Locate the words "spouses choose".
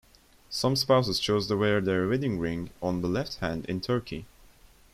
0.75-1.45